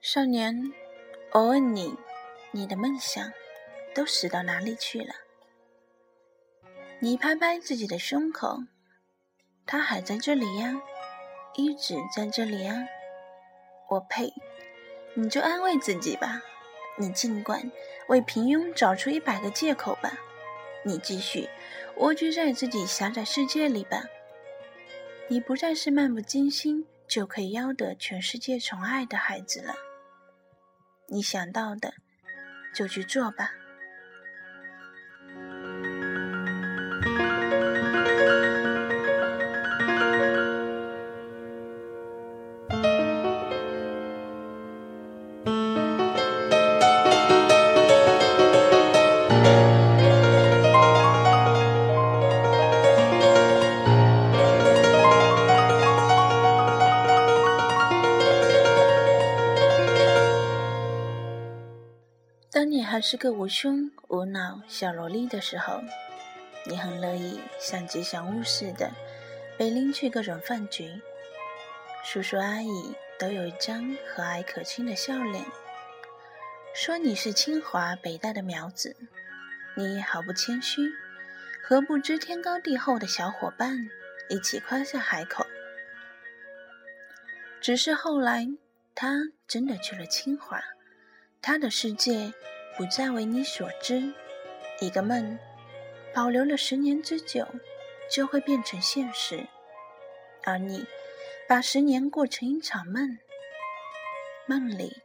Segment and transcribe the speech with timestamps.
[0.00, 0.72] 少年，
[1.32, 1.94] 我问你，
[2.52, 3.32] 你的梦想
[3.94, 5.12] 都死到哪里去了？
[7.00, 8.60] 你拍拍自己的胸口，
[9.66, 10.80] 他还在这里呀，
[11.54, 12.86] 一直在这里呀。
[13.90, 14.32] 我呸！
[15.14, 16.40] 你就安慰自己吧，
[16.96, 17.70] 你尽管
[18.08, 20.18] 为平庸找出一百个借口吧，
[20.82, 21.48] 你继续
[21.96, 24.04] 蜗居在自己狭窄世界里吧。
[25.28, 29.74] 你不再是漫不经心就可以邀得全世界宠爱的孩子了。
[31.08, 31.94] 你想到的，
[32.74, 33.50] 就去做吧。
[62.76, 65.80] 你还是个无胸无脑小萝莉的时候，
[66.66, 68.90] 你很乐意像吉祥物似的
[69.56, 71.00] 被拎去各种饭局，
[72.04, 75.42] 叔叔阿姨都有一张和蔼可亲的笑脸，
[76.74, 78.94] 说你是清华北大的苗子，
[79.74, 80.82] 你毫不谦虚，
[81.62, 83.88] 和不知天高地厚的小伙伴
[84.28, 85.46] 一起夸下海口。
[87.58, 88.46] 只是后来，
[88.94, 89.14] 他
[89.48, 90.60] 真的去了清华。
[91.40, 92.32] 他的世界
[92.76, 94.12] 不再为你所知，
[94.80, 95.38] 一个梦
[96.14, 97.46] 保留了十年之久，
[98.10, 99.46] 就会变成现实。
[100.44, 100.86] 而你
[101.48, 103.18] 把十年过成一场梦，
[104.46, 105.02] 梦里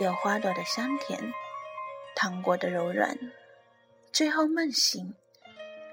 [0.00, 1.32] 有花朵的香甜，
[2.16, 3.16] 糖果的柔软，
[4.10, 5.14] 最后梦醒，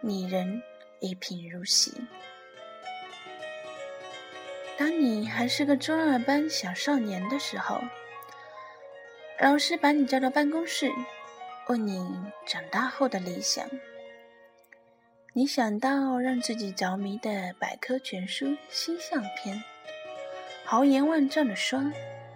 [0.02, 0.59] 你仍
[1.00, 1.94] 一贫如洗。
[4.76, 7.80] 当你还是个中二班小少年的时候。
[9.41, 10.91] 老师把你叫到办公室，
[11.69, 12.05] 问你
[12.45, 13.66] 长大后的理想。
[15.31, 19.63] 你想到让自己着迷的百科全书星象篇，
[20.66, 21.81] 豪言万丈的说，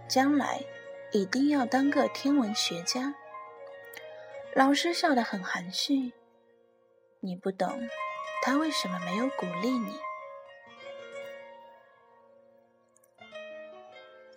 [0.08, 0.62] 将来
[1.12, 3.14] 一定要当个天文学家。
[4.56, 6.14] 老师笑得很含蓄，
[7.20, 7.82] 你不懂
[8.44, 9.94] 他为什么没有鼓励你。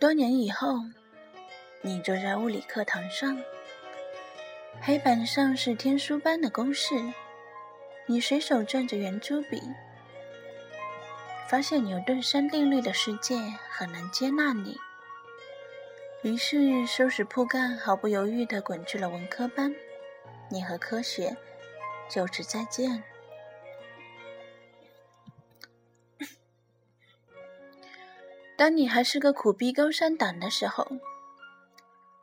[0.00, 0.81] 多年以后。
[1.83, 3.41] 你坐在物理课堂上，
[4.81, 6.95] 黑板上是天书般的公式，
[8.07, 9.63] 你随手转着圆珠笔，
[11.49, 13.37] 发现牛顿三定律的世界
[13.71, 14.81] 很难接纳你，
[16.23, 19.73] 于是收拾铺盖，毫不犹豫地滚去了文科班。
[20.49, 21.37] 你和科学
[22.09, 23.05] 就此再见。
[28.57, 30.87] 当你还是个苦逼高三党的时候。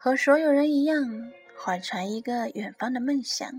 [0.03, 3.49] 和所有人一样，怀揣一个远方的梦想。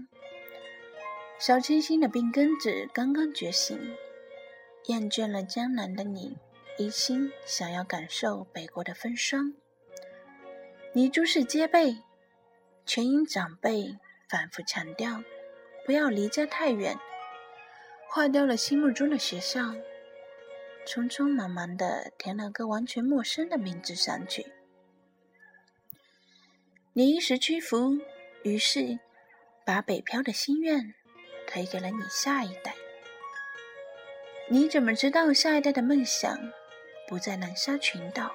[1.38, 3.96] 小清新的病根子刚刚觉醒，
[4.84, 6.36] 厌倦了江南的你，
[6.76, 9.54] 一心想要感受北国的风霜。
[10.92, 11.96] 你诸事皆备，
[12.84, 13.96] 却因长辈
[14.28, 15.24] 反复强调
[15.86, 16.98] 不要离家太远，
[18.06, 19.60] 划掉了心目中的学校，
[20.86, 24.52] 匆匆忙忙的填了个完全陌生的名字上去。
[26.96, 27.98] 你一时屈服，
[28.44, 29.00] 于是
[29.66, 30.94] 把北漂的心愿
[31.44, 32.72] 推给了你下一代。
[34.48, 36.38] 你怎么知道下一代的梦想
[37.08, 38.32] 不在南沙群岛？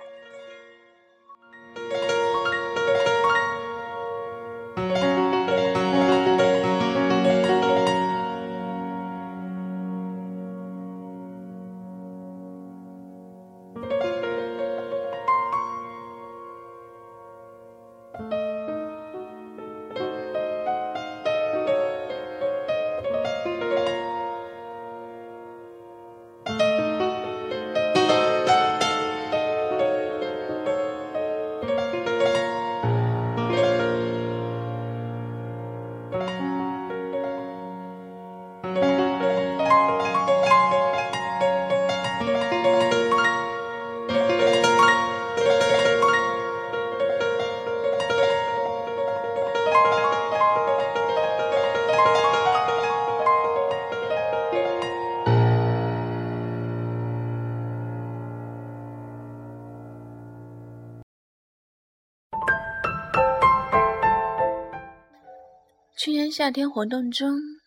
[66.02, 67.59] 去年夏天活动中，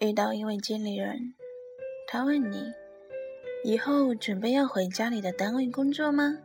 [0.00, 1.34] 遇到一位经理人，
[2.06, 2.72] 他问你
[3.64, 6.38] ：“以后准备要回家里的单位工作吗？”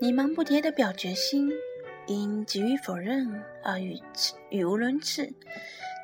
[0.00, 1.50] 你忙不迭的表决心，
[2.06, 4.00] 因急于否认而语
[4.50, 5.28] 语无伦次。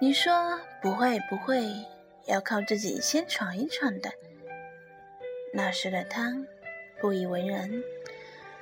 [0.00, 1.64] 你说：“不会，不会，
[2.26, 4.10] 要靠自己先闯一闯的。”
[5.54, 6.36] 那时的他
[7.00, 7.70] 不以为然，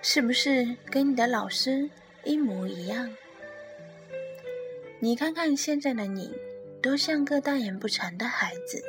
[0.02, 1.88] 是不是跟你的老师
[2.22, 3.16] 一模一样？
[5.00, 6.34] 你看看现在的你，
[6.86, 8.80] 都像个大言不惭的孩子。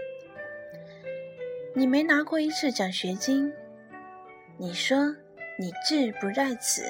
[1.74, 3.52] 你没拿过一次奖学金，
[4.56, 5.16] 你说
[5.58, 6.84] 你志不在此；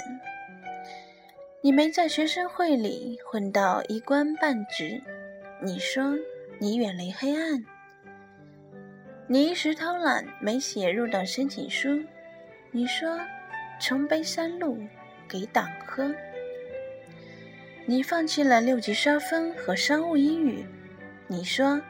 [1.62, 5.02] 你没在学生会里混到一官半职，
[5.64, 6.14] 你说
[6.60, 7.64] 你远离黑暗；
[9.28, 12.04] 你一时偷懒没写入党申请书，
[12.72, 13.18] 你说
[13.80, 14.78] 重背三路
[15.26, 16.14] 给党喝；
[17.86, 20.66] 你放弃了六级刷分和商务英语，
[21.30, 21.82] 你说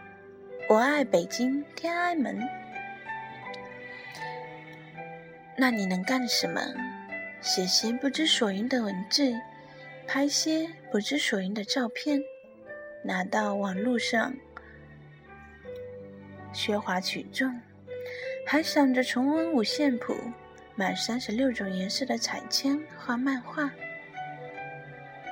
[0.68, 2.42] 我爱北京天安门。
[5.56, 6.60] 那你能干什么？
[7.40, 9.32] 写些不知所云的文字，
[10.08, 12.20] 拍些不知所云的照片，
[13.04, 14.34] 拿到网络上
[16.52, 17.62] 喧哗取众，
[18.44, 20.16] 还想着重温五线谱，
[20.76, 23.72] 买三十六种颜色的彩铅画漫画。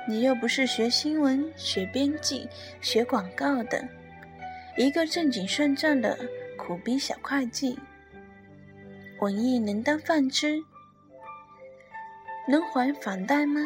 [0.08, 2.48] 你又不是学新闻、学编辑、
[2.80, 3.86] 学广告的，
[4.76, 6.16] 一个正经算账的
[6.56, 7.76] 苦逼小会计。
[9.20, 10.62] 文艺能当饭吃，
[12.46, 13.60] 能还房贷吗？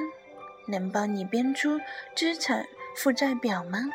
[0.66, 1.78] 能帮你编出
[2.14, 2.64] 资产
[2.96, 3.90] 负债表吗？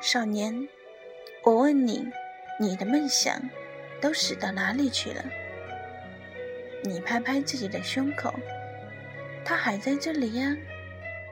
[0.00, 0.66] 少年，
[1.44, 2.08] 我问你，
[2.58, 3.40] 你的梦想
[4.00, 5.24] 都死到哪里去了？
[6.82, 8.34] 你拍拍自己的胸口，
[9.44, 10.56] 他还在这里呀，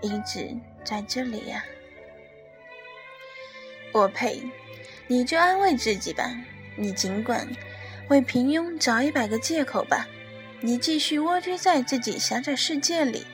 [0.02, 0.54] 一直
[0.84, 1.64] 在这里呀。
[3.92, 4.42] 我呸！
[5.06, 6.30] 你就安慰自己吧，
[6.76, 7.46] 你尽管。
[8.08, 10.06] 为平庸找一百个借口吧，
[10.60, 13.26] 你继续蜗居在自己狭窄世界里，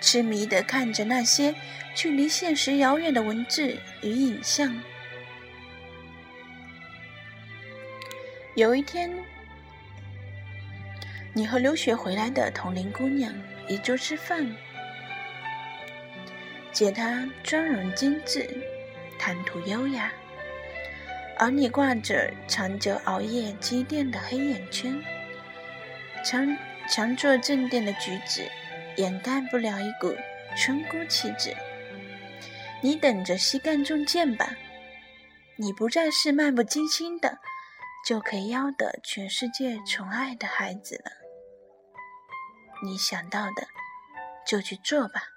[0.00, 1.54] 痴迷的看着那些
[1.94, 4.80] 距离现实遥远的文字与影像。
[8.54, 9.10] 有一天，
[11.32, 13.34] 你和留学回来的同龄姑娘
[13.68, 14.54] 一桌吃饭，
[16.72, 18.48] 见她妆容精致，
[19.18, 20.12] 谈吐优雅。
[21.36, 25.02] 而你挂着长久熬夜积淀的黑眼圈，
[26.24, 26.56] 强
[26.88, 28.48] 强作镇定的举止
[28.96, 30.14] 掩盖不了一股
[30.56, 31.52] 村姑气质。
[32.80, 34.54] 你等着膝盖中箭吧，
[35.56, 37.38] 你不再是漫不经心的
[38.06, 41.23] 就可以要得全世界宠爱的孩子了。
[42.82, 43.66] 你想到的
[44.46, 45.33] 就去做吧。